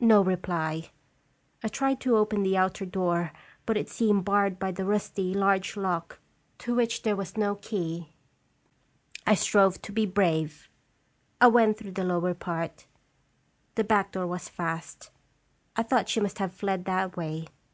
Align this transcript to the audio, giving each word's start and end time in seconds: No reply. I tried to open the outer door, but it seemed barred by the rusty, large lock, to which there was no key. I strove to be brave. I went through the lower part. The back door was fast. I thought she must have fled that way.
No 0.00 0.22
reply. 0.22 0.88
I 1.62 1.68
tried 1.68 2.00
to 2.00 2.16
open 2.16 2.42
the 2.42 2.56
outer 2.56 2.86
door, 2.86 3.30
but 3.66 3.76
it 3.76 3.90
seemed 3.90 4.24
barred 4.24 4.58
by 4.58 4.72
the 4.72 4.86
rusty, 4.86 5.34
large 5.34 5.76
lock, 5.76 6.18
to 6.60 6.74
which 6.74 7.02
there 7.02 7.14
was 7.14 7.36
no 7.36 7.56
key. 7.56 8.14
I 9.26 9.34
strove 9.34 9.82
to 9.82 9.92
be 9.92 10.06
brave. 10.06 10.70
I 11.42 11.48
went 11.48 11.76
through 11.76 11.92
the 11.92 12.04
lower 12.04 12.32
part. 12.32 12.86
The 13.74 13.84
back 13.84 14.12
door 14.12 14.26
was 14.26 14.48
fast. 14.48 15.10
I 15.76 15.82
thought 15.82 16.08
she 16.08 16.20
must 16.20 16.38
have 16.38 16.54
fled 16.54 16.86
that 16.86 17.14
way. 17.18 17.46